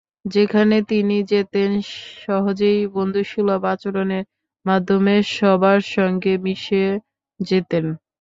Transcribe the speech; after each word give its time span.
যেখানে 0.31 0.77
তিনি 0.91 1.17
যেতেন, 1.31 1.71
সহজেই 2.21 2.79
বন্ধুসুলভ 2.95 3.61
আচরণের 3.73 4.25
মাধ্যমে 4.65 5.15
সবার 5.31 5.79
সঙ্গে 5.95 6.33
মিশে 6.45 6.83
যেতেন। 7.39 7.85